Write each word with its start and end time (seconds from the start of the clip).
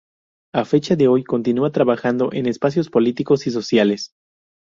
A 0.55 0.65
fecha 0.65 0.95
de 0.95 1.07
hoy 1.07 1.23
continúa 1.23 1.71
trabajando 1.71 2.31
en 2.33 2.47
espacios 2.47 2.89
políticos 2.89 3.45
y 3.45 3.51
sociales. 3.51 4.15